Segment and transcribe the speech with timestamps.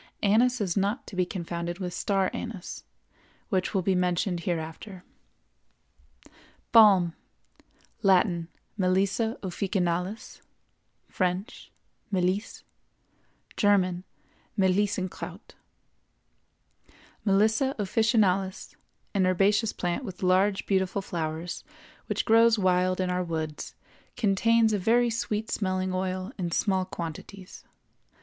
[0.23, 2.83] Anise is not to be confounded with star anise,
[3.49, 5.03] which will be mentioned hereafter.
[6.71, 7.13] BALM.
[8.01, 10.41] Latin—Melissa officinalis;
[11.07, 12.63] French—Melisse;
[13.55, 15.53] German—Melissenkraut.
[17.23, 18.75] Melissa officinalis,
[19.13, 21.63] an herbaceous plant with large, beautiful flowers,
[22.07, 23.75] which grows wild in our woods,
[24.17, 27.63] contains a very sweet smelling oil in small quantities.